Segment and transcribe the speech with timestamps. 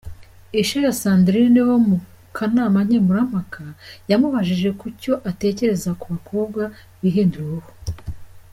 [0.61, 1.97] Isheja Sandirine wo mu
[2.37, 3.63] kanama nkemurampaka,
[4.09, 6.63] yamubajije kucyo atekereza ku bakobwa
[7.01, 7.71] bihindura uruhu.